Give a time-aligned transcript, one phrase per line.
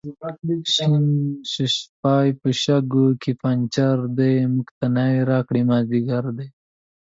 [0.73, 1.05] شین
[1.51, 6.47] ششپای په شګو کې پنچر دی، موږ ته ناوې راکئ مازدیګر دی